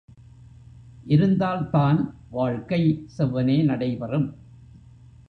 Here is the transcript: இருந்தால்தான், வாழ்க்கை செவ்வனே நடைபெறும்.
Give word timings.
இருந்தால்தான், 1.05 2.15
வாழ்க்கை 2.29 3.05
செவ்வனே 3.17 3.63
நடைபெறும். 3.63 4.35